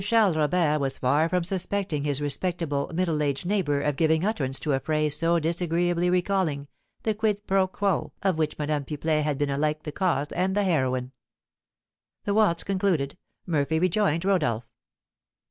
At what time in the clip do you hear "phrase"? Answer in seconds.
4.79-5.15